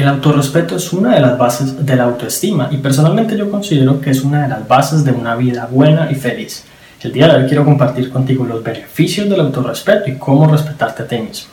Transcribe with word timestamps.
El 0.00 0.08
autorrespeto 0.08 0.76
es 0.76 0.94
una 0.94 1.14
de 1.14 1.20
las 1.20 1.36
bases 1.36 1.84
de 1.84 1.94
la 1.94 2.04
autoestima 2.04 2.68
y 2.70 2.78
personalmente 2.78 3.36
yo 3.36 3.50
considero 3.50 4.00
que 4.00 4.08
es 4.08 4.22
una 4.22 4.44
de 4.44 4.48
las 4.48 4.66
bases 4.66 5.04
de 5.04 5.12
una 5.12 5.36
vida 5.36 5.68
buena 5.70 6.10
y 6.10 6.14
feliz. 6.14 6.64
El 7.02 7.12
día 7.12 7.28
de 7.28 7.42
hoy 7.42 7.46
quiero 7.46 7.66
compartir 7.66 8.08
contigo 8.08 8.46
los 8.46 8.64
beneficios 8.64 9.28
del 9.28 9.40
autorrespeto 9.40 10.08
y 10.08 10.14
cómo 10.14 10.46
respetarte 10.46 11.02
a 11.02 11.06
ti 11.06 11.18
mismo. 11.18 11.52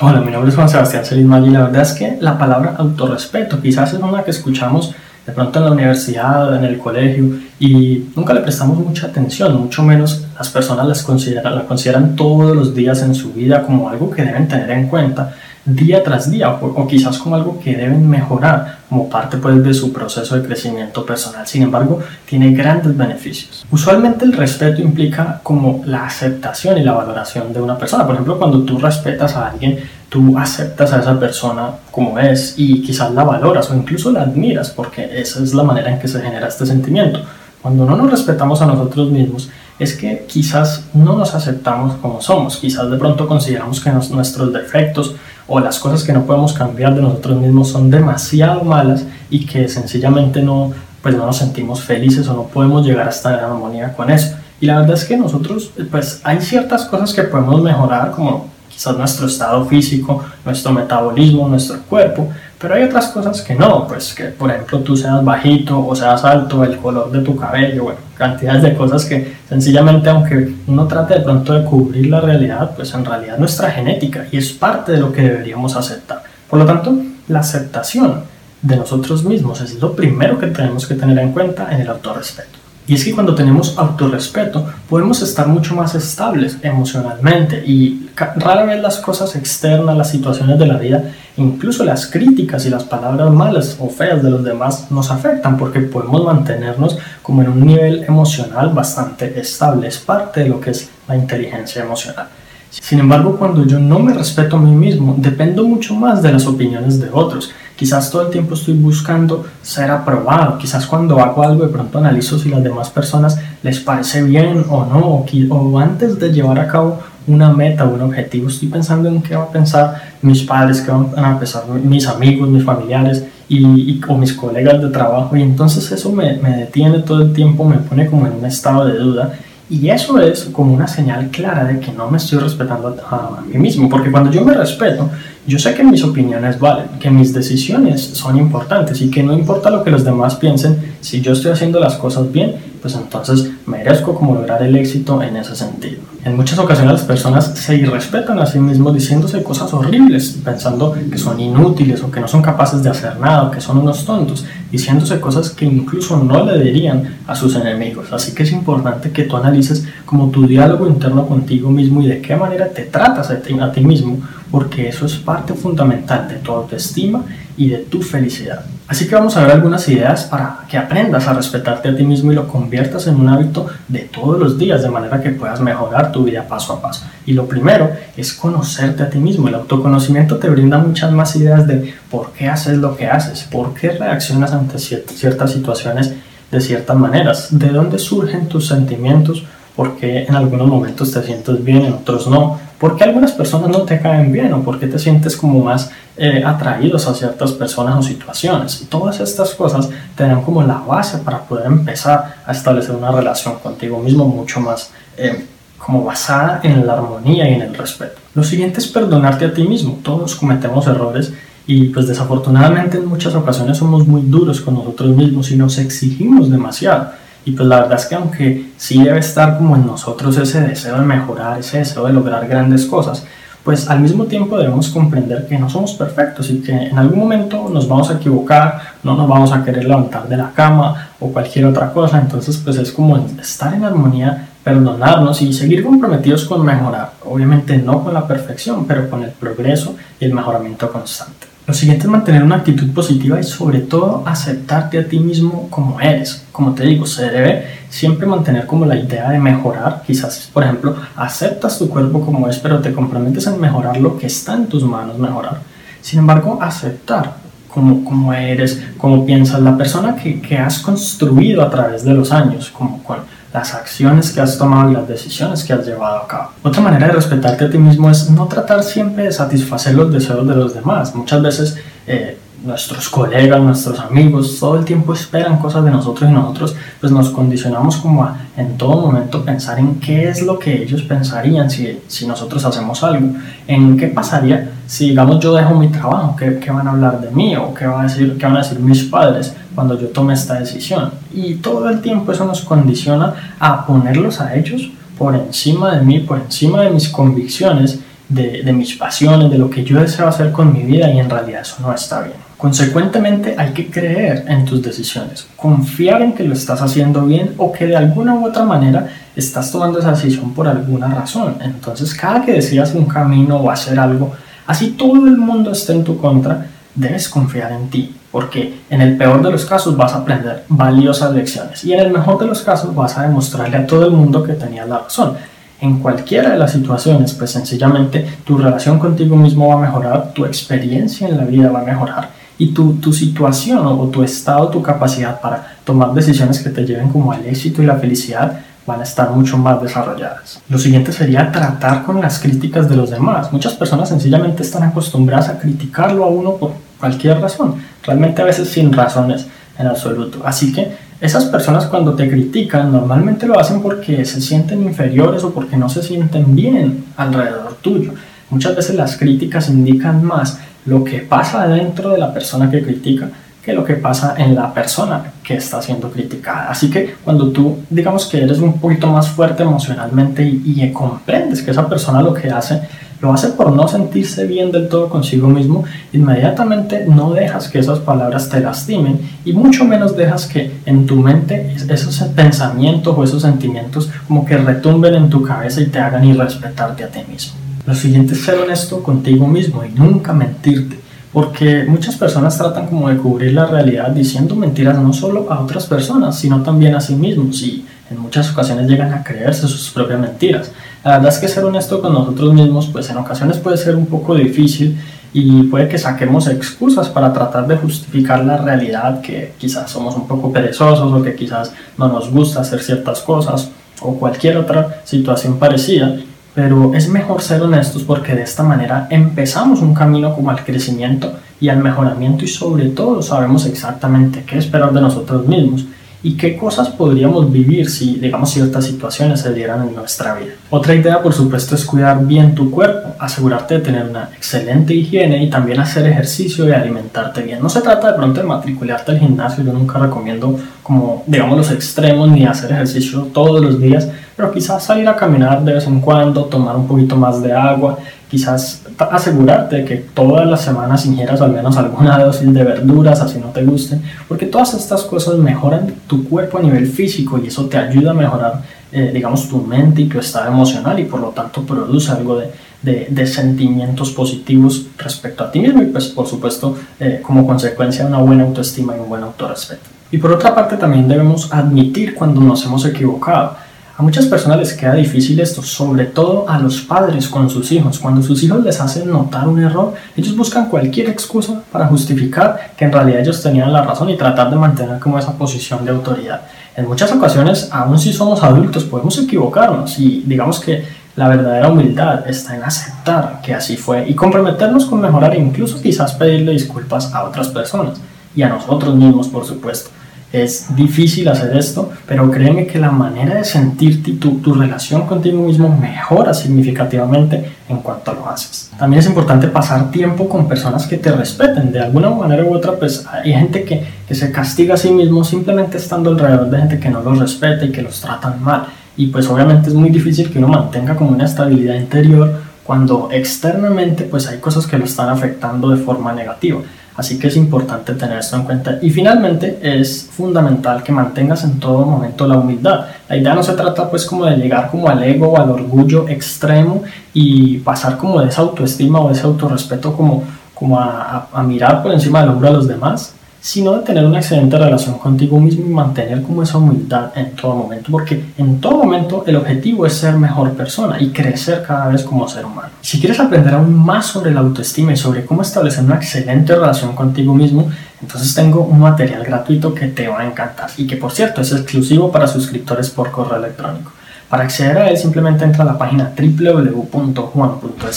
Hola, 0.00 0.20
mi 0.20 0.30
nombre 0.30 0.50
es 0.50 0.54
Juan 0.54 0.68
Sebastián 0.68 1.04
Celis 1.04 1.26
y 1.26 1.50
la 1.50 1.64
verdad 1.64 1.82
es 1.82 1.94
que 1.94 2.16
la 2.20 2.38
palabra 2.38 2.76
autorrespeto 2.78 3.60
quizás 3.60 3.92
es 3.92 3.98
una 3.98 4.22
que 4.22 4.30
escuchamos 4.30 4.94
de 5.26 5.32
pronto 5.32 5.58
en 5.58 5.64
la 5.64 5.72
universidad, 5.72 6.56
en 6.56 6.64
el 6.64 6.78
colegio, 6.78 7.38
y 7.58 8.08
nunca 8.14 8.34
le 8.34 8.40
prestamos 8.40 8.78
mucha 8.78 9.06
atención, 9.06 9.56
mucho 9.56 9.82
menos 9.82 10.26
las 10.36 10.48
personas 10.48 10.86
las 10.86 11.02
consideran, 11.02 11.54
la 11.54 11.64
consideran 11.64 12.14
todos 12.14 12.54
los 12.54 12.74
días 12.74 13.02
en 13.02 13.14
su 13.14 13.32
vida 13.32 13.62
como 13.62 13.88
algo 13.88 14.10
que 14.10 14.22
deben 14.22 14.48
tener 14.48 14.70
en 14.70 14.88
cuenta 14.88 15.34
día 15.64 16.02
tras 16.02 16.30
día 16.30 16.50
o, 16.50 16.86
quizás 16.86 17.18
como 17.18 17.36
algo 17.36 17.58
que 17.58 17.74
deben 17.74 18.08
mejorar 18.08 18.80
como 18.88 19.08
parte 19.08 19.38
pues, 19.38 19.62
de 19.64 19.72
su 19.72 19.92
proceso 19.92 20.36
de 20.36 20.46
crecimiento 20.46 21.06
personal. 21.06 21.46
Sin 21.46 21.62
embargo, 21.62 22.00
tiene 22.26 22.52
grandes 22.52 22.96
beneficios. 22.96 23.64
Usualmente 23.70 24.24
el 24.24 24.32
respeto 24.34 24.82
implica 24.82 25.40
como 25.42 25.82
la 25.86 26.04
aceptación 26.04 26.78
y 26.78 26.82
la 26.82 26.92
valoración 26.92 27.52
de 27.52 27.62
una 27.62 27.78
persona. 27.78 28.04
Por 28.04 28.14
ejemplo, 28.14 28.38
cuando 28.38 28.62
tú 28.62 28.78
respetas 28.78 29.34
a 29.36 29.48
alguien, 29.48 29.78
tú 30.14 30.38
aceptas 30.38 30.92
a 30.92 31.00
esa 31.00 31.18
persona 31.18 31.72
como 31.90 32.20
es 32.20 32.54
y 32.56 32.80
quizás 32.82 33.12
la 33.12 33.24
valoras 33.24 33.68
o 33.68 33.74
incluso 33.74 34.12
la 34.12 34.22
admiras 34.22 34.70
porque 34.70 35.10
esa 35.20 35.42
es 35.42 35.52
la 35.54 35.64
manera 35.64 35.90
en 35.90 35.98
que 35.98 36.06
se 36.06 36.22
genera 36.22 36.46
este 36.46 36.64
sentimiento. 36.64 37.18
Cuando 37.60 37.84
no 37.84 37.96
nos 37.96 38.12
respetamos 38.12 38.62
a 38.62 38.66
nosotros 38.66 39.10
mismos, 39.10 39.50
es 39.76 39.96
que 39.96 40.24
quizás 40.28 40.84
no 40.94 41.16
nos 41.16 41.34
aceptamos 41.34 41.96
como 41.96 42.22
somos, 42.22 42.58
quizás 42.58 42.88
de 42.88 42.96
pronto 42.96 43.26
consideramos 43.26 43.80
que 43.80 43.90
nuestros 43.90 44.52
defectos 44.52 45.16
o 45.48 45.58
las 45.58 45.80
cosas 45.80 46.04
que 46.04 46.12
no 46.12 46.24
podemos 46.24 46.52
cambiar 46.52 46.94
de 46.94 47.02
nosotros 47.02 47.36
mismos 47.40 47.70
son 47.70 47.90
demasiado 47.90 48.62
malas 48.62 49.04
y 49.30 49.44
que 49.44 49.68
sencillamente 49.68 50.42
no, 50.42 50.70
pues 51.02 51.16
no 51.16 51.26
nos 51.26 51.38
sentimos 51.38 51.80
felices 51.80 52.28
o 52.28 52.34
no 52.34 52.44
podemos 52.44 52.86
llegar 52.86 53.08
a 53.08 53.10
estar 53.10 53.36
en 53.36 53.46
armonía 53.46 53.92
con 53.94 54.12
eso. 54.12 54.36
Y 54.60 54.66
la 54.66 54.78
verdad 54.78 54.94
es 54.94 55.06
que 55.06 55.16
nosotros, 55.16 55.72
pues 55.90 56.20
hay 56.22 56.40
ciertas 56.40 56.84
cosas 56.84 57.12
que 57.12 57.24
podemos 57.24 57.60
mejorar, 57.60 58.12
como 58.12 58.53
quizás 58.74 58.96
nuestro 58.98 59.26
estado 59.26 59.64
físico, 59.66 60.24
nuestro 60.44 60.72
metabolismo, 60.72 61.48
nuestro 61.48 61.78
cuerpo, 61.82 62.28
pero 62.58 62.74
hay 62.74 62.82
otras 62.82 63.08
cosas 63.08 63.40
que 63.40 63.54
no, 63.54 63.86
pues 63.86 64.12
que 64.14 64.24
por 64.24 64.50
ejemplo 64.50 64.80
tú 64.80 64.96
seas 64.96 65.24
bajito 65.24 65.86
o 65.86 65.94
seas 65.94 66.24
alto, 66.24 66.64
el 66.64 66.76
color 66.78 67.12
de 67.12 67.20
tu 67.20 67.36
cabello, 67.36 67.84
bueno, 67.84 68.00
cantidades 68.16 68.62
de 68.62 68.74
cosas 68.74 69.04
que 69.04 69.36
sencillamente 69.48 70.10
aunque 70.10 70.54
uno 70.66 70.88
trate 70.88 71.14
de 71.14 71.20
pronto 71.20 71.52
de 71.52 71.64
cubrir 71.64 72.08
la 72.08 72.20
realidad, 72.20 72.72
pues 72.74 72.92
en 72.94 73.04
realidad 73.04 73.38
nuestra 73.38 73.70
genética 73.70 74.26
y 74.32 74.38
es 74.38 74.50
parte 74.50 74.92
de 74.92 74.98
lo 74.98 75.12
que 75.12 75.22
deberíamos 75.22 75.76
aceptar. 75.76 76.22
Por 76.50 76.58
lo 76.58 76.66
tanto, 76.66 76.96
la 77.28 77.40
aceptación 77.40 78.24
de 78.60 78.76
nosotros 78.76 79.24
mismos 79.24 79.60
es 79.60 79.80
lo 79.80 79.94
primero 79.94 80.38
que 80.38 80.48
tenemos 80.48 80.86
que 80.86 80.94
tener 80.94 81.18
en 81.18 81.32
cuenta 81.32 81.68
en 81.70 81.82
el 81.82 81.88
autorrespeto. 81.88 82.63
Y 82.86 82.94
es 82.94 83.04
que 83.04 83.14
cuando 83.14 83.34
tenemos 83.34 83.78
autorrespeto 83.78 84.66
podemos 84.90 85.22
estar 85.22 85.48
mucho 85.48 85.74
más 85.74 85.94
estables 85.94 86.58
emocionalmente 86.62 87.64
y 87.64 88.10
rara 88.36 88.64
vez 88.64 88.82
las 88.82 88.98
cosas 88.98 89.34
externas, 89.36 89.96
las 89.96 90.10
situaciones 90.10 90.58
de 90.58 90.66
la 90.66 90.76
vida, 90.76 91.02
incluso 91.38 91.82
las 91.82 92.06
críticas 92.06 92.66
y 92.66 92.70
las 92.70 92.84
palabras 92.84 93.30
malas 93.30 93.76
o 93.80 93.88
feas 93.88 94.22
de 94.22 94.30
los 94.30 94.44
demás 94.44 94.90
nos 94.90 95.10
afectan 95.10 95.56
porque 95.56 95.80
podemos 95.80 96.24
mantenernos 96.26 96.98
como 97.22 97.40
en 97.40 97.48
un 97.48 97.66
nivel 97.66 98.04
emocional 98.04 98.68
bastante 98.74 99.40
estable. 99.40 99.88
Es 99.88 99.98
parte 99.98 100.40
de 100.40 100.50
lo 100.50 100.60
que 100.60 100.70
es 100.70 100.90
la 101.08 101.16
inteligencia 101.16 101.82
emocional. 101.82 102.28
Sin 102.68 102.98
embargo, 102.98 103.36
cuando 103.38 103.64
yo 103.64 103.78
no 103.78 103.98
me 104.00 104.12
respeto 104.12 104.56
a 104.56 104.60
mí 104.60 104.72
mismo, 104.72 105.14
dependo 105.16 105.64
mucho 105.64 105.94
más 105.94 106.22
de 106.22 106.32
las 106.32 106.46
opiniones 106.46 107.00
de 107.00 107.08
otros. 107.10 107.50
Quizás 107.76 108.10
todo 108.10 108.22
el 108.22 108.30
tiempo 108.30 108.54
estoy 108.54 108.74
buscando 108.74 109.44
ser 109.62 109.90
aprobado. 109.90 110.58
Quizás 110.58 110.86
cuando 110.86 111.18
hago 111.18 111.42
algo 111.42 111.64
de 111.64 111.72
pronto 111.72 111.98
analizo 111.98 112.38
si 112.38 112.48
las 112.48 112.62
demás 112.62 112.90
personas 112.90 113.38
les 113.62 113.80
parece 113.80 114.22
bien 114.22 114.64
o 114.68 114.84
no. 114.84 114.98
O, 114.98 115.26
o 115.56 115.78
antes 115.78 116.18
de 116.18 116.32
llevar 116.32 116.60
a 116.60 116.68
cabo 116.68 117.00
una 117.26 117.52
meta 117.52 117.84
un 117.84 118.00
objetivo, 118.02 118.48
estoy 118.48 118.68
pensando 118.68 119.08
en 119.08 119.22
qué 119.22 119.34
van 119.34 119.48
a 119.48 119.50
pensar 119.50 120.02
mis 120.22 120.42
padres, 120.42 120.82
qué 120.82 120.90
van 120.90 121.24
a 121.24 121.38
pensar 121.38 121.64
mis 121.66 122.06
amigos, 122.06 122.48
mis 122.48 122.64
familiares 122.64 123.24
y, 123.48 124.00
o 124.06 124.16
mis 124.16 124.32
colegas 124.34 124.80
de 124.80 124.88
trabajo. 124.90 125.36
Y 125.36 125.42
entonces 125.42 125.90
eso 125.90 126.12
me, 126.12 126.36
me 126.38 126.56
detiene 126.56 127.00
todo 127.00 127.22
el 127.22 127.32
tiempo, 127.32 127.64
me 127.64 127.78
pone 127.78 128.06
como 128.06 128.26
en 128.26 128.34
un 128.34 128.44
estado 128.44 128.86
de 128.86 128.98
duda 128.98 129.34
y 129.80 129.90
eso 129.90 130.20
es 130.20 130.44
como 130.52 130.72
una 130.72 130.86
señal 130.86 131.30
clara 131.30 131.64
de 131.64 131.80
que 131.80 131.90
no 131.90 132.08
me 132.08 132.18
estoy 132.18 132.38
respetando 132.38 132.96
a, 133.10 133.42
mí 133.46 133.58
mismo, 133.58 133.88
porque 133.88 134.10
cuando 134.10 134.30
yo 134.30 134.44
me 134.44 134.54
respeto, 134.54 135.10
yo 135.46 135.58
sé 135.58 135.74
que 135.74 135.82
mis 135.82 136.04
opiniones 136.04 136.60
valen, 136.60 136.86
que 137.00 137.10
mis 137.10 137.34
decisiones 137.34 138.00
son 138.00 138.36
importantes 138.36 139.00
y 139.00 139.10
que 139.10 139.22
no 139.22 139.32
importa 139.32 139.70
lo 139.70 139.82
que 139.82 139.90
los 139.90 140.04
demás 140.04 140.36
piensen, 140.36 140.94
si 141.00 141.20
yo 141.20 141.32
estoy 141.32 141.50
haciendo 141.50 141.80
las 141.80 141.96
cosas 141.96 142.30
bien, 142.30 142.54
pues 142.80 142.94
entonces 142.94 143.50
merezco 143.66 144.14
como 144.14 144.34
lograr 144.34 144.62
el 144.62 144.76
éxito 144.76 145.20
en 145.20 145.36
ese 145.36 145.56
sentido. 145.56 146.13
En 146.24 146.36
muchas 146.36 146.58
ocasiones 146.58 146.94
las 146.94 147.02
personas 147.02 147.52
se 147.54 147.76
irrespetan 147.76 148.38
a 148.38 148.46
sí 148.46 148.58
mismos 148.58 148.94
diciéndose 148.94 149.42
cosas 149.42 149.74
horribles, 149.74 150.38
pensando 150.42 150.94
que 151.10 151.18
son 151.18 151.38
inútiles 151.38 152.02
o 152.02 152.10
que 152.10 152.18
no 152.18 152.26
son 152.26 152.40
capaces 152.40 152.82
de 152.82 152.88
hacer 152.88 153.20
nada 153.20 153.42
o 153.42 153.50
que 153.50 153.60
son 153.60 153.76
unos 153.76 154.06
tontos, 154.06 154.46
diciéndose 154.72 155.20
cosas 155.20 155.50
que 155.50 155.66
incluso 155.66 156.16
no 156.16 156.42
le 156.42 156.64
dirían 156.64 157.18
a 157.26 157.34
sus 157.36 157.54
enemigos. 157.56 158.10
Así 158.10 158.34
que 158.34 158.44
es 158.44 158.52
importante 158.52 159.10
que 159.10 159.24
tú 159.24 159.36
analices 159.36 159.86
como 160.06 160.30
tu 160.30 160.46
diálogo 160.46 160.88
interno 160.88 161.26
contigo 161.26 161.70
mismo 161.70 162.00
y 162.00 162.06
de 162.06 162.22
qué 162.22 162.36
manera 162.36 162.70
te 162.70 162.84
tratas 162.84 163.30
a 163.30 163.42
ti, 163.42 163.58
a 163.60 163.70
ti 163.70 163.82
mismo, 163.82 164.18
porque 164.50 164.88
eso 164.88 165.04
es 165.04 165.16
parte 165.16 165.52
fundamental 165.52 166.26
de 166.26 166.36
tu 166.36 166.52
autoestima 166.52 167.22
y 167.58 167.68
de 167.68 167.78
tu 167.78 168.00
felicidad. 168.00 168.64
Así 168.86 169.08
que 169.08 169.14
vamos 169.14 169.34
a 169.36 169.42
ver 169.42 169.52
algunas 169.52 169.88
ideas 169.88 170.24
para 170.24 170.58
que 170.68 170.76
aprendas 170.76 171.26
a 171.26 171.32
respetarte 171.32 171.88
a 171.88 171.96
ti 171.96 172.04
mismo 172.04 172.32
y 172.32 172.34
lo 172.34 172.46
conviertas 172.46 173.06
en 173.06 173.14
un 173.16 173.30
hábito 173.30 173.66
de 173.88 174.00
todos 174.00 174.38
los 174.38 174.58
días, 174.58 174.82
de 174.82 174.90
manera 174.90 175.22
que 175.22 175.30
puedas 175.30 175.60
mejorar 175.60 176.12
tu 176.12 176.24
vida 176.24 176.46
paso 176.46 176.74
a 176.74 176.82
paso. 176.82 177.06
Y 177.24 177.32
lo 177.32 177.46
primero 177.46 177.90
es 178.14 178.34
conocerte 178.34 179.02
a 179.02 179.08
ti 179.08 179.18
mismo. 179.18 179.48
El 179.48 179.54
autoconocimiento 179.54 180.36
te 180.36 180.50
brinda 180.50 180.76
muchas 180.76 181.12
más 181.12 181.34
ideas 181.34 181.66
de 181.66 181.94
por 182.10 182.32
qué 182.32 182.48
haces 182.48 182.76
lo 182.76 182.94
que 182.94 183.06
haces, 183.06 183.44
por 183.50 183.72
qué 183.72 183.92
reaccionas 183.92 184.52
ante 184.52 184.78
ciertas 184.78 185.52
situaciones 185.52 186.12
de 186.50 186.60
ciertas 186.60 186.96
maneras, 186.96 187.48
de 187.58 187.70
dónde 187.70 187.98
surgen 187.98 188.48
tus 188.48 188.68
sentimientos, 188.68 189.44
por 189.76 189.96
qué 189.96 190.24
en 190.24 190.34
algunos 190.34 190.68
momentos 190.68 191.10
te 191.10 191.22
sientes 191.22 191.62
bien, 191.64 191.84
en 191.84 191.94
otros 191.94 192.28
no, 192.28 192.58
por 192.78 192.96
qué 192.96 193.04
algunas 193.04 193.32
personas 193.32 193.70
no 193.70 193.82
te 193.82 194.00
caen 194.00 194.30
bien 194.30 194.52
o 194.52 194.62
por 194.62 194.78
qué 194.78 194.86
te 194.86 194.98
sientes 194.98 195.36
como 195.36 195.64
más 195.64 195.90
eh, 196.16 196.42
atraídos 196.44 197.08
a 197.08 197.14
ciertas 197.14 197.52
personas 197.52 197.96
o 197.96 198.02
situaciones. 198.02 198.82
Y 198.82 198.84
todas 198.86 199.20
estas 199.20 199.54
cosas 199.54 199.88
te 200.14 200.24
dan 200.24 200.42
como 200.42 200.62
la 200.62 200.74
base 200.74 201.18
para 201.18 201.40
poder 201.40 201.66
empezar 201.66 202.36
a 202.46 202.52
establecer 202.52 202.94
una 202.94 203.10
relación 203.10 203.54
contigo 203.58 203.98
mismo 203.98 204.26
mucho 204.26 204.60
más 204.60 204.90
eh, 205.16 205.46
como 205.78 206.04
basada 206.04 206.60
en 206.62 206.86
la 206.86 206.94
armonía 206.94 207.48
y 207.48 207.54
en 207.54 207.62
el 207.62 207.74
respeto. 207.74 208.20
Lo 208.34 208.44
siguiente 208.44 208.80
es 208.80 208.86
perdonarte 208.86 209.46
a 209.46 209.54
ti 209.54 209.64
mismo. 209.64 209.98
Todos 210.02 210.34
cometemos 210.34 210.86
errores 210.86 211.32
y 211.66 211.86
pues 211.86 212.06
desafortunadamente 212.06 212.98
en 212.98 213.06
muchas 213.06 213.34
ocasiones 213.34 213.78
somos 213.78 214.06
muy 214.06 214.22
duros 214.22 214.60
con 214.60 214.74
nosotros 214.74 215.16
mismos 215.16 215.50
y 215.50 215.56
nos 215.56 215.78
exigimos 215.78 216.50
demasiado. 216.50 217.23
Y 217.44 217.52
pues 217.52 217.68
la 217.68 217.80
verdad 217.80 217.98
es 217.98 218.06
que 218.06 218.14
aunque 218.14 218.72
sí 218.76 219.02
debe 219.02 219.18
estar 219.18 219.58
como 219.58 219.76
en 219.76 219.86
nosotros 219.86 220.36
ese 220.38 220.60
deseo 220.62 220.96
de 220.98 221.04
mejorar, 221.04 221.58
ese 221.58 221.78
deseo 221.78 222.06
de 222.06 222.12
lograr 222.12 222.46
grandes 222.48 222.86
cosas, 222.86 223.26
pues 223.64 223.88
al 223.88 224.00
mismo 224.00 224.24
tiempo 224.24 224.58
debemos 224.58 224.90
comprender 224.90 225.46
que 225.46 225.58
no 225.58 225.70
somos 225.70 225.94
perfectos 225.94 226.50
y 226.50 226.60
que 226.60 226.72
en 226.72 226.98
algún 226.98 227.18
momento 227.18 227.70
nos 227.72 227.88
vamos 227.88 228.10
a 228.10 228.14
equivocar, 228.14 228.78
no 229.02 229.16
nos 229.16 229.26
vamos 229.26 229.52
a 229.52 229.64
querer 229.64 229.84
levantar 229.84 230.28
de 230.28 230.36
la 230.36 230.50
cama 230.52 231.08
o 231.18 231.32
cualquier 231.32 231.64
otra 231.64 231.90
cosa. 231.90 232.20
Entonces 232.20 232.58
pues 232.58 232.76
es 232.76 232.92
como 232.92 233.16
estar 233.40 233.72
en 233.72 233.84
armonía, 233.84 234.48
perdonarnos 234.62 235.40
y 235.40 235.52
seguir 235.52 235.82
comprometidos 235.82 236.44
con 236.44 236.64
mejorar. 236.64 237.12
Obviamente 237.24 237.78
no 237.78 238.04
con 238.04 238.12
la 238.12 238.26
perfección, 238.26 238.86
pero 238.86 239.08
con 239.08 239.22
el 239.22 239.30
progreso 239.30 239.96
y 240.20 240.26
el 240.26 240.34
mejoramiento 240.34 240.92
constante. 240.92 241.53
Lo 241.66 241.72
siguiente 241.72 242.04
es 242.04 242.10
mantener 242.10 242.42
una 242.42 242.56
actitud 242.56 242.92
positiva 242.92 243.40
y 243.40 243.42
sobre 243.42 243.78
todo 243.78 244.22
aceptarte 244.26 244.98
a 244.98 245.08
ti 245.08 245.18
mismo 245.18 245.68
como 245.70 245.98
eres. 245.98 246.44
Como 246.52 246.74
te 246.74 246.84
digo, 246.84 247.06
se 247.06 247.30
debe 247.30 247.64
siempre 247.88 248.26
mantener 248.26 248.66
como 248.66 248.84
la 248.84 248.96
idea 248.96 249.30
de 249.30 249.38
mejorar. 249.38 250.02
Quizás, 250.06 250.50
por 250.52 250.62
ejemplo, 250.62 250.94
aceptas 251.16 251.78
tu 251.78 251.88
cuerpo 251.88 252.20
como 252.20 252.48
es, 252.48 252.58
pero 252.58 252.80
te 252.80 252.92
comprometes 252.92 253.46
en 253.46 253.58
mejorar 253.58 253.96
lo 253.96 254.18
que 254.18 254.26
está 254.26 254.52
en 254.52 254.66
tus 254.66 254.84
manos 254.84 255.18
mejorar. 255.18 255.60
Sin 256.02 256.18
embargo, 256.18 256.58
aceptar 256.60 257.36
como, 257.72 258.04
como 258.04 258.34
eres, 258.34 258.84
como 258.98 259.24
piensas, 259.24 259.60
la 259.62 259.74
persona 259.78 260.16
que, 260.16 260.42
que 260.42 260.58
has 260.58 260.80
construido 260.80 261.62
a 261.62 261.70
través 261.70 262.04
de 262.04 262.12
los 262.12 262.30
años, 262.30 262.68
como 262.68 263.02
con 263.02 263.20
las 263.54 263.72
acciones 263.72 264.32
que 264.32 264.40
has 264.40 264.58
tomado 264.58 264.90
y 264.90 264.94
las 264.94 265.06
decisiones 265.06 265.62
que 265.62 265.72
has 265.72 265.86
llevado 265.86 266.16
a 266.16 266.26
cabo. 266.26 266.50
Otra 266.64 266.82
manera 266.82 267.06
de 267.06 267.12
respetarte 267.12 267.64
a 267.64 267.70
ti 267.70 267.78
mismo 267.78 268.10
es 268.10 268.28
no 268.28 268.48
tratar 268.48 268.82
siempre 268.82 269.22
de 269.24 269.32
satisfacer 269.32 269.94
los 269.94 270.12
deseos 270.12 270.46
de 270.48 270.56
los 270.56 270.74
demás. 270.74 271.14
Muchas 271.14 271.40
veces 271.40 271.78
eh, 272.08 272.36
nuestros 272.64 273.08
colegas, 273.08 273.60
nuestros 273.60 274.00
amigos, 274.00 274.58
todo 274.58 274.78
el 274.78 274.84
tiempo 274.84 275.12
esperan 275.12 275.58
cosas 275.58 275.84
de 275.84 275.90
nosotros 275.90 276.30
y 276.30 276.32
nosotros 276.32 276.74
pues 277.00 277.12
nos 277.12 277.30
condicionamos 277.30 277.96
como 277.98 278.24
a 278.24 278.36
en 278.56 278.76
todo 278.76 279.02
momento 279.02 279.44
pensar 279.44 279.78
en 279.78 280.00
qué 280.00 280.28
es 280.28 280.42
lo 280.42 280.58
que 280.58 280.82
ellos 280.82 281.02
pensarían 281.02 281.68
si, 281.68 282.00
si 282.06 282.26
nosotros 282.26 282.64
hacemos 282.64 283.02
algo, 283.02 283.28
en 283.66 283.96
qué 283.96 284.08
pasaría 284.08 284.70
si 284.86 285.10
digamos 285.10 285.40
yo 285.40 285.54
dejo 285.54 285.74
mi 285.74 285.88
trabajo, 285.88 286.36
qué, 286.36 286.58
qué 286.58 286.70
van 286.70 286.86
a 286.86 286.92
hablar 286.92 287.20
de 287.20 287.30
mí 287.30 287.56
o 287.56 287.72
qué, 287.72 287.86
va 287.86 288.00
a 288.00 288.02
decir, 288.04 288.36
qué 288.38 288.46
van 288.46 288.56
a 288.56 288.62
decir 288.62 288.78
mis 288.80 289.04
padres 289.04 289.54
cuando 289.74 289.98
yo 289.98 290.08
tome 290.08 290.34
esta 290.34 290.54
decisión. 290.54 291.10
Y 291.32 291.54
todo 291.54 291.88
el 291.88 292.00
tiempo 292.00 292.32
eso 292.32 292.44
nos 292.44 292.60
condiciona 292.60 293.54
a 293.58 293.86
ponerlos 293.86 294.40
a 294.40 294.54
ellos 294.54 294.90
por 295.18 295.34
encima 295.34 295.96
de 295.96 296.04
mí, 296.04 296.20
por 296.20 296.38
encima 296.38 296.82
de 296.82 296.90
mis 296.90 297.08
convicciones, 297.08 298.00
de, 298.34 298.72
mis 298.72 298.94
pasiones, 298.96 299.50
de 299.50 299.58
lo 299.58 299.70
que 299.70 299.84
yo 299.84 300.00
deseo 300.00 300.26
hacer 300.26 300.52
con 300.52 300.72
mi 300.72 300.82
vida 300.82 301.10
y 301.10 301.18
en 301.18 301.30
realidad 301.30 301.62
eso 301.62 301.76
no 301.80 301.92
está 301.92 302.20
bien. 302.20 302.36
Consecuentemente 302.56 303.54
hay 303.58 303.72
que 303.72 303.90
creer 303.90 304.44
en 304.48 304.64
tus 304.64 304.82
decisiones, 304.82 305.46
confiar 305.56 306.22
en 306.22 306.32
que 306.32 306.44
lo 306.44 306.54
estás 306.54 306.80
haciendo 306.80 307.26
bien 307.26 307.54
o 307.58 307.72
que 307.72 307.86
de 307.86 307.96
alguna 307.96 308.34
u 308.34 308.46
otra 308.46 308.64
manera 308.64 309.08
estás 309.36 309.70
tomando 309.70 309.98
esa 309.98 310.12
decisión 310.12 310.54
por 310.54 310.66
alguna 310.66 311.08
razón. 311.08 311.56
Entonces 311.60 312.14
cada 312.14 312.44
que 312.44 312.52
decidas 312.52 312.94
un 312.94 313.06
camino 313.06 313.56
o 313.56 313.70
hacer 313.70 313.98
algo, 313.98 314.32
así 314.66 314.92
todo 314.92 315.26
el 315.26 315.36
mundo 315.36 315.72
esté 315.72 315.92
en 315.92 316.04
tu 316.04 316.16
contra, 316.18 316.66
debes 316.94 317.28
confiar 317.28 317.72
en 317.72 317.90
ti, 317.90 318.14
porque 318.30 318.82
en 318.88 319.00
el 319.00 319.16
peor 319.16 319.42
de 319.42 319.50
los 319.50 319.64
casos 319.64 319.96
vas 319.96 320.12
a 320.14 320.18
aprender 320.18 320.64
valiosas 320.68 321.32
lecciones 321.32 321.84
y 321.84 321.92
en 321.92 322.00
el 322.00 322.12
mejor 322.12 322.38
de 322.38 322.46
los 322.46 322.62
casos 322.62 322.94
vas 322.94 323.18
a 323.18 323.22
demostrarle 323.22 323.76
a 323.76 323.86
todo 323.86 324.06
el 324.06 324.12
mundo 324.12 324.42
que 324.42 324.54
tenías 324.54 324.88
la 324.88 325.00
razón. 325.00 325.36
En 325.80 325.98
cualquiera 325.98 326.50
de 326.50 326.58
las 326.58 326.72
situaciones, 326.72 327.34
pues 327.34 327.50
sencillamente 327.50 328.24
tu 328.44 328.56
relación 328.56 328.98
contigo 328.98 329.36
mismo 329.36 329.68
va 329.68 329.74
a 329.74 329.86
mejorar, 329.86 330.32
tu 330.32 330.44
experiencia 330.44 331.28
en 331.28 331.36
la 331.36 331.44
vida 331.44 331.70
va 331.70 331.80
a 331.80 331.84
mejorar 331.84 332.30
y 332.58 332.68
tu, 332.72 332.94
tu 332.94 333.12
situación 333.12 333.84
o 333.84 334.08
tu 334.08 334.22
estado, 334.22 334.68
tu 334.68 334.80
capacidad 334.80 335.40
para 335.40 335.76
tomar 335.84 336.14
decisiones 336.14 336.60
que 336.60 336.70
te 336.70 336.84
lleven 336.84 337.08
como 337.08 337.32
al 337.32 337.44
éxito 337.44 337.82
y 337.82 337.86
la 337.86 337.96
felicidad 337.96 338.60
van 338.86 339.00
a 339.00 339.04
estar 339.04 339.30
mucho 339.30 339.56
más 339.56 339.80
desarrolladas. 339.80 340.60
Lo 340.68 340.78
siguiente 340.78 341.12
sería 341.12 341.50
tratar 341.50 342.04
con 342.04 342.20
las 342.20 342.38
críticas 342.38 342.88
de 342.88 342.96
los 342.96 343.10
demás. 343.10 343.52
Muchas 343.52 343.72
personas 343.74 344.10
sencillamente 344.10 344.62
están 344.62 344.82
acostumbradas 344.82 345.48
a 345.48 345.58
criticarlo 345.58 346.24
a 346.24 346.28
uno 346.28 346.56
por 346.56 346.72
cualquier 347.00 347.40
razón, 347.40 347.76
realmente 348.02 348.42
a 348.42 348.44
veces 348.44 348.68
sin 348.68 348.92
razones 348.92 349.46
en 349.78 349.86
absoluto. 349.86 350.42
Así 350.44 350.72
que 350.72 350.96
esas 351.24 351.46
personas 351.46 351.86
cuando 351.86 352.14
te 352.14 352.28
critican 352.28 352.92
normalmente 352.92 353.46
lo 353.46 353.58
hacen 353.58 353.80
porque 353.80 354.26
se 354.26 354.42
sienten 354.42 354.82
inferiores 354.82 355.42
o 355.42 355.54
porque 355.54 355.76
no 355.76 355.88
se 355.88 356.02
sienten 356.02 356.54
bien 356.54 357.06
alrededor 357.16 357.78
tuyo. 357.80 358.12
Muchas 358.50 358.76
veces 358.76 358.94
las 358.94 359.16
críticas 359.16 359.70
indican 359.70 360.22
más 360.22 360.58
lo 360.84 361.02
que 361.02 361.20
pasa 361.20 361.66
dentro 361.66 362.10
de 362.10 362.18
la 362.18 362.32
persona 362.34 362.70
que 362.70 362.82
critica 362.82 363.30
que 363.64 363.72
lo 363.72 363.82
que 363.82 363.94
pasa 363.94 364.34
en 364.36 364.54
la 364.54 364.74
persona 364.74 365.32
que 365.42 365.54
está 365.54 365.80
siendo 365.80 366.10
criticada. 366.10 366.68
Así 366.68 366.90
que 366.90 367.14
cuando 367.24 367.48
tú 367.48 367.78
digamos 367.88 368.26
que 368.26 368.42
eres 368.42 368.58
un 368.58 368.78
poquito 368.78 369.06
más 369.06 369.30
fuerte 369.30 369.62
emocionalmente 369.62 370.42
y, 370.42 370.62
y, 370.66 370.92
comprendes 370.92 371.62
que 371.62 371.70
esa 371.70 371.88
persona 371.88 372.20
lo 372.20 372.34
que 372.34 372.50
hace, 372.50 372.82
lo 373.24 373.32
hace 373.32 373.48
por 373.48 373.72
no 373.72 373.88
sentirse 373.88 374.46
bien 374.46 374.70
del 374.70 374.86
todo 374.86 375.08
consigo 375.08 375.48
mismo, 375.48 375.84
inmediatamente 376.12 377.06
no 377.08 377.32
dejas 377.32 377.68
que 377.68 377.78
esas 377.78 377.98
palabras 378.00 378.50
te 378.50 378.60
lastimen 378.60 379.18
y 379.46 379.54
mucho 379.54 379.86
menos 379.86 380.14
dejas 380.14 380.44
que 380.44 380.70
en 380.84 381.06
tu 381.06 381.16
mente 381.16 381.74
esos 381.88 382.18
pensamientos 382.36 383.14
o 383.16 383.24
esos 383.24 383.40
sentimientos 383.40 384.10
como 384.28 384.44
que 384.44 384.58
retumben 384.58 385.14
en 385.14 385.30
tu 385.30 385.42
cabeza 385.42 385.80
y 385.80 385.86
te 385.86 385.98
hagan 385.98 386.24
irrespetarte 386.26 387.04
a 387.04 387.08
ti 387.08 387.20
mismo. 387.26 387.54
Lo 387.86 387.94
siguiente 387.94 388.34
es 388.34 388.42
ser 388.42 388.58
honesto 388.58 389.02
contigo 389.02 389.46
mismo 389.46 389.82
y 389.82 389.98
nunca 389.98 390.34
mentirte, 390.34 390.98
porque 391.32 391.84
muchas 391.88 392.16
personas 392.16 392.58
tratan 392.58 392.88
como 392.88 393.08
de 393.08 393.16
cubrir 393.16 393.54
la 393.54 393.64
realidad 393.64 394.10
diciendo 394.10 394.54
mentiras 394.54 394.98
no 394.98 395.14
solo 395.14 395.50
a 395.50 395.60
otras 395.60 395.86
personas, 395.86 396.38
sino 396.38 396.62
también 396.62 396.94
a 396.94 397.00
sí 397.00 397.14
mismos 397.14 397.62
y 397.62 397.86
en 398.10 398.18
muchas 398.18 398.52
ocasiones 398.52 398.86
llegan 398.86 399.14
a 399.14 399.24
creerse 399.24 399.66
sus 399.66 399.88
propias 399.88 400.20
mentiras. 400.20 400.70
La 401.04 401.18
verdad 401.18 401.34
es 401.34 401.38
que 401.38 401.48
ser 401.48 401.64
honesto 401.64 402.00
con 402.00 402.14
nosotros 402.14 402.54
mismos 402.54 402.86
pues 402.86 403.10
en 403.10 403.18
ocasiones 403.18 403.58
puede 403.58 403.76
ser 403.76 403.94
un 403.94 404.06
poco 404.06 404.34
difícil 404.34 404.98
y 405.34 405.64
puede 405.64 405.86
que 405.86 405.98
saquemos 405.98 406.46
excusas 406.48 407.10
para 407.10 407.30
tratar 407.30 407.66
de 407.66 407.76
justificar 407.76 408.42
la 408.42 408.56
realidad 408.56 409.20
que 409.20 409.52
quizás 409.58 409.90
somos 409.90 410.16
un 410.16 410.26
poco 410.26 410.50
perezosos 410.50 411.12
o 411.12 411.22
que 411.22 411.34
quizás 411.34 411.74
no 411.98 412.08
nos 412.08 412.30
gusta 412.30 412.62
hacer 412.62 412.80
ciertas 412.80 413.20
cosas 413.20 413.70
o 414.00 414.14
cualquier 414.14 414.56
otra 414.56 415.02
situación 415.04 415.58
parecida. 415.58 416.16
Pero 416.54 416.94
es 416.94 417.08
mejor 417.08 417.42
ser 417.42 417.60
honestos 417.60 418.02
porque 418.02 418.34
de 418.34 418.42
esta 418.42 418.62
manera 418.62 419.06
empezamos 419.10 419.82
un 419.82 419.92
camino 419.92 420.34
como 420.34 420.50
al 420.50 420.64
crecimiento 420.64 421.34
y 421.60 421.68
al 421.68 421.82
mejoramiento 421.82 422.46
y 422.46 422.48
sobre 422.48 422.86
todo 422.86 423.20
sabemos 423.20 423.66
exactamente 423.66 424.42
qué 424.46 424.56
esperar 424.56 424.92
de 424.94 425.02
nosotros 425.02 425.46
mismos 425.46 425.84
y 426.24 426.38
qué 426.38 426.56
cosas 426.56 426.88
podríamos 426.88 427.52
vivir 427.52 427.90
si, 427.90 428.16
digamos, 428.16 428.50
ciertas 428.50 428.86
situaciones 428.86 429.42
se 429.42 429.52
dieran 429.52 429.86
en 429.86 429.94
nuestra 429.94 430.34
vida. 430.34 430.54
Otra 430.70 430.94
idea, 430.94 431.22
por 431.22 431.34
supuesto, 431.34 431.74
es 431.74 431.84
cuidar 431.84 432.26
bien 432.26 432.54
tu 432.54 432.70
cuerpo, 432.70 433.14
asegurarte 433.18 433.74
de 433.74 433.80
tener 433.80 434.08
una 434.08 434.30
excelente 434.34 434.94
higiene 434.94 435.44
y 435.44 435.50
también 435.50 435.80
hacer 435.80 436.06
ejercicio 436.06 436.66
y 436.66 436.72
alimentarte 436.72 437.42
bien. 437.42 437.60
No 437.60 437.68
se 437.68 437.82
trata 437.82 438.10
de 438.10 438.16
pronto 438.16 438.40
de 438.40 438.46
matricularte 438.46 439.12
al 439.12 439.18
gimnasio, 439.18 439.62
yo 439.62 439.74
nunca 439.74 439.98
recomiendo 439.98 440.58
como, 440.84 441.24
digamos, 441.26 441.56
los 441.56 441.70
extremos 441.70 442.30
ni 442.30 442.44
hacer 442.44 442.70
ejercicio 442.70 443.22
todos 443.32 443.64
los 443.64 443.80
días, 443.80 444.06
pero 444.36 444.52
quizás 444.52 444.84
salir 444.84 445.08
a 445.08 445.16
caminar 445.16 445.64
de 445.64 445.72
vez 445.72 445.86
en 445.86 445.98
cuando, 445.98 446.44
tomar 446.44 446.76
un 446.76 446.86
poquito 446.86 447.16
más 447.16 447.42
de 447.42 447.54
agua, 447.54 447.98
quizás 448.30 448.82
asegurarte 448.98 449.76
de 449.76 449.84
que 449.86 449.96
todas 449.96 450.46
las 450.46 450.60
semanas 450.60 451.06
ingieras 451.06 451.40
al 451.40 451.52
menos 451.52 451.78
alguna 451.78 452.18
dosis 452.24 452.52
de 452.52 452.62
verduras, 452.62 453.22
así 453.22 453.38
no 453.38 453.46
te 453.46 453.64
gusten, 453.64 454.02
porque 454.28 454.44
todas 454.44 454.74
estas 454.74 455.04
cosas 455.04 455.38
mejoran 455.38 455.90
tu 456.06 456.28
cuerpo 456.28 456.58
a 456.58 456.60
nivel 456.60 456.86
físico 456.86 457.40
y 457.42 457.46
eso 457.46 457.64
te 457.64 457.78
ayuda 457.78 458.10
a 458.10 458.14
mejorar, 458.14 458.60
eh, 458.92 459.10
digamos, 459.14 459.48
tu 459.48 459.62
mente 459.62 460.02
y 460.02 460.04
tu 460.06 460.18
estado 460.18 460.48
emocional 460.48 461.00
y 461.00 461.04
por 461.04 461.20
lo 461.20 461.28
tanto 461.28 461.62
produce 461.62 462.12
algo 462.12 462.40
de, 462.40 462.50
de, 462.82 463.06
de 463.08 463.26
sentimientos 463.26 464.10
positivos 464.10 464.86
respecto 464.98 465.44
a 465.44 465.50
ti 465.50 465.60
mismo 465.60 465.82
y 465.82 465.86
pues 465.86 466.08
por 466.08 466.26
supuesto 466.26 466.76
eh, 467.00 467.22
como 467.22 467.46
consecuencia 467.46 468.04
una 468.04 468.18
buena 468.18 468.44
autoestima 468.44 468.94
y 468.94 469.00
un 469.00 469.08
buen 469.08 469.22
autorrespeto. 469.22 469.93
Y 470.14 470.18
por 470.18 470.30
otra 470.30 470.54
parte 470.54 470.76
también 470.76 471.08
debemos 471.08 471.52
admitir 471.52 472.14
cuando 472.14 472.40
nos 472.40 472.64
hemos 472.64 472.86
equivocado 472.86 473.56
a 473.98 474.02
muchas 474.04 474.26
personas 474.26 474.58
les 474.58 474.72
queda 474.72 474.94
difícil 474.94 475.40
esto, 475.40 475.60
sobre 475.60 476.04
todo 476.04 476.48
a 476.48 476.56
los 476.60 476.82
padres 476.82 477.26
con 477.26 477.50
sus 477.50 477.72
hijos. 477.72 477.98
Cuando 477.98 478.22
sus 478.22 478.40
hijos 478.44 478.62
les 478.62 478.80
hacen 478.80 479.10
notar 479.10 479.48
un 479.48 479.60
error, 479.60 479.92
ellos 480.16 480.36
buscan 480.36 480.68
cualquier 480.68 481.10
excusa 481.10 481.62
para 481.72 481.88
justificar 481.88 482.74
que 482.76 482.84
en 482.84 482.92
realidad 482.92 483.22
ellos 483.22 483.42
tenían 483.42 483.72
la 483.72 483.82
razón 483.82 484.08
y 484.08 484.16
tratar 484.16 484.50
de 484.50 484.56
mantener 484.56 485.00
como 485.00 485.18
esa 485.18 485.32
posición 485.32 485.84
de 485.84 485.90
autoridad. 485.90 486.42
En 486.76 486.86
muchas 486.86 487.10
ocasiones, 487.10 487.68
aun 487.72 487.98
si 487.98 488.12
somos 488.12 488.40
adultos, 488.44 488.84
podemos 488.84 489.18
equivocarnos 489.18 489.98
y 489.98 490.22
digamos 490.24 490.60
que 490.60 490.84
la 491.16 491.26
verdadera 491.26 491.72
humildad 491.72 492.28
está 492.28 492.54
en 492.54 492.62
aceptar 492.62 493.40
que 493.42 493.52
así 493.52 493.76
fue 493.76 494.08
y 494.08 494.14
comprometernos 494.14 494.86
con 494.86 495.00
mejorar 495.00 495.34
e 495.34 495.40
incluso 495.40 495.82
quizás 495.82 496.12
pedirle 496.12 496.52
disculpas 496.52 497.12
a 497.12 497.24
otras 497.24 497.48
personas 497.48 498.00
y 498.36 498.42
a 498.42 498.48
nosotros 498.48 498.94
mismos, 498.94 499.26
por 499.26 499.44
supuesto. 499.44 499.90
Es 500.34 500.74
difícil 500.74 501.28
hacer 501.28 501.56
esto, 501.56 501.92
pero 502.08 502.28
créeme 502.28 502.66
que 502.66 502.80
la 502.80 502.90
manera 502.90 503.36
de 503.36 503.44
sentirte 503.44 504.10
y 504.10 504.14
tu, 504.14 504.38
tu 504.38 504.52
relación 504.52 505.06
contigo 505.06 505.40
mismo 505.40 505.68
mejora 505.68 506.34
significativamente 506.34 507.52
en 507.68 507.76
cuanto 507.76 508.12
lo 508.12 508.28
haces. 508.28 508.68
También 508.76 508.98
es 508.98 509.06
importante 509.06 509.46
pasar 509.46 509.92
tiempo 509.92 510.28
con 510.28 510.48
personas 510.48 510.88
que 510.88 510.98
te 510.98 511.12
respeten. 511.12 511.70
De 511.70 511.78
alguna 511.78 512.10
manera 512.10 512.42
u 512.42 512.52
otra, 512.52 512.72
pues 512.72 513.06
hay 513.06 513.32
gente 513.32 513.62
que, 513.62 513.86
que 514.08 514.14
se 514.16 514.32
castiga 514.32 514.74
a 514.74 514.76
sí 514.76 514.90
mismo 514.90 515.22
simplemente 515.22 515.76
estando 515.76 516.10
alrededor 516.10 516.50
de 516.50 516.58
gente 516.58 516.80
que 516.80 516.90
no 516.90 517.00
los 517.00 517.20
respeta 517.20 517.64
y 517.64 517.70
que 517.70 517.82
los 517.82 518.00
tratan 518.00 518.42
mal. 518.42 518.66
Y 518.96 519.06
pues 519.06 519.28
obviamente 519.28 519.68
es 519.68 519.74
muy 519.74 519.90
difícil 519.90 520.32
que 520.32 520.38
uno 520.38 520.48
mantenga 520.48 520.96
como 520.96 521.10
una 521.10 521.26
estabilidad 521.26 521.76
interior 521.76 522.40
cuando 522.64 523.08
externamente 523.12 524.02
pues 524.02 524.26
hay 524.26 524.38
cosas 524.38 524.66
que 524.66 524.78
lo 524.78 524.84
están 524.84 525.10
afectando 525.10 525.70
de 525.70 525.76
forma 525.76 526.12
negativa. 526.12 526.58
Así 526.96 527.18
que 527.18 527.26
es 527.26 527.36
importante 527.36 527.94
tener 527.94 528.18
esto 528.18 528.36
en 528.36 528.44
cuenta. 528.44 528.78
Y 528.80 528.90
finalmente 528.90 529.58
es 529.60 530.08
fundamental 530.12 530.82
que 530.82 530.92
mantengas 530.92 531.42
en 531.42 531.58
todo 531.58 531.84
momento 531.84 532.26
la 532.26 532.38
humildad. 532.38 532.86
La 533.08 533.16
idea 533.16 533.34
no 533.34 533.42
se 533.42 533.54
trata 533.54 533.90
pues 533.90 534.06
como 534.06 534.24
de 534.26 534.36
llegar 534.36 534.70
como 534.70 534.88
al 534.88 535.02
ego 535.02 535.28
o 535.28 535.36
al 535.36 535.50
orgullo 535.50 536.08
extremo 536.08 536.84
y 537.12 537.58
pasar 537.58 537.96
como 537.96 538.20
de 538.20 538.28
esa 538.28 538.42
autoestima 538.42 539.00
o 539.00 539.08
de 539.08 539.14
ese 539.14 539.24
autorrespeto 539.24 539.96
como, 539.96 540.22
como 540.54 540.78
a, 540.78 541.28
a, 541.32 541.42
mirar 541.42 541.82
por 541.82 541.92
encima 541.92 542.20
del 542.20 542.30
hombro 542.30 542.48
a 542.48 542.52
los 542.52 542.68
demás, 542.68 543.14
sino 543.44 543.72
de 543.72 543.84
tener 543.84 544.06
una 544.06 544.20
excelente 544.20 544.56
relación 544.56 544.96
contigo 544.96 545.38
mismo 545.38 545.66
y 545.66 545.68
mantener 545.68 546.22
como 546.22 546.42
esa 546.42 546.56
humildad 546.56 547.12
en 547.14 547.32
todo 547.32 547.54
momento, 547.54 547.92
porque 547.92 548.24
en 548.38 548.58
todo 548.58 548.78
momento 548.78 549.22
el 549.26 549.36
objetivo 549.36 549.84
es 549.84 549.92
ser 549.92 550.14
mejor 550.14 550.54
persona 550.54 550.98
y 550.98 551.10
crecer 551.10 551.62
cada 551.62 551.88
vez 551.88 552.04
como 552.04 552.26
ser 552.26 552.46
humano. 552.46 552.70
Si 552.80 552.98
quieres 552.98 553.20
aprender 553.20 553.52
aún 553.52 553.74
más 553.74 554.06
sobre 554.06 554.30
la 554.30 554.40
autoestima 554.40 554.94
y 554.94 554.96
sobre 554.96 555.26
cómo 555.26 555.42
establecer 555.42 555.84
una 555.84 555.96
excelente 555.96 556.54
relación 556.54 556.96
contigo 556.96 557.34
mismo, 557.34 557.70
entonces 558.00 558.34
tengo 558.34 558.62
un 558.62 558.80
material 558.80 559.22
gratuito 559.22 559.74
que 559.74 559.88
te 559.88 560.08
va 560.08 560.22
a 560.22 560.26
encantar 560.26 560.70
y 560.78 560.86
que 560.86 560.96
por 560.96 561.12
cierto 561.12 561.42
es 561.42 561.52
exclusivo 561.52 562.10
para 562.10 562.26
suscriptores 562.26 562.88
por 562.88 563.10
correo 563.10 563.36
electrónico. 563.36 563.92
Para 564.34 564.46
acceder 564.46 564.76
a 564.78 564.90
él 564.90 564.98
simplemente 564.98 565.44
entra 565.44 565.62
a 565.62 565.66
la 565.66 565.78
página 565.78 566.12
www.juan.sc 566.18 567.88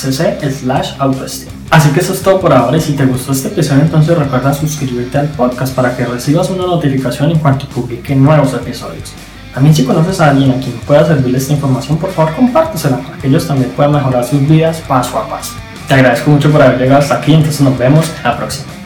slash. 0.51 0.91
Así 1.72 1.89
que 1.89 2.00
eso 2.00 2.13
es 2.13 2.22
todo 2.22 2.39
por 2.39 2.53
ahora 2.53 2.77
y 2.77 2.79
si 2.79 2.94
te 2.94 3.08
gustó 3.08 3.32
este 3.32 3.48
episodio 3.48 3.82
entonces 3.82 4.15
recuerda 4.15 4.53
suscribirte 4.53 5.17
al 5.17 5.29
podcast 5.29 5.74
para 5.74 5.98
que 5.98 6.06
recibas 6.06 6.51
una 6.51 6.67
notificación 6.67 7.32
en 7.32 7.39
cuanto 7.39 7.67
publique 7.67 8.15
nuevos 8.15 8.53
episodios. 8.53 9.13
También 9.51 9.74
si 9.74 9.84
conoces 9.84 10.22
a 10.22 10.29
alguien 10.29 10.51
a 10.51 10.60
quien 10.60 10.74
pueda 10.86 11.08
servirle 11.08 11.39
esta 11.39 11.53
información, 11.53 11.98
por 11.98 12.12
favor 12.12 12.36
compártesela 12.36 13.00
para 13.00 13.17
que 13.17 13.29
ellos 13.29 13.48
también 13.48 13.72
puedan 13.72 13.94
mejorar 13.94 14.24
sus 14.24 14.48
vidas 14.48 14.84
paso 14.88 15.17
a 15.17 15.27
paso. 15.27 15.53
Te 15.88 15.96
agradezco 15.96 16.29
mucho 16.29 16.51
por 16.51 16.62
haber 16.62 16.77
llegado 16.77 17.00
hasta 17.00 17.15
aquí, 17.15 17.34
entonces 17.34 17.62
nos 17.62 17.75
vemos 17.79 18.12
la 18.24 18.38
próxima. 18.38 18.77